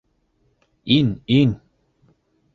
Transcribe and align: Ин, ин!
Ин, 0.95 1.11
ин! 1.37 1.53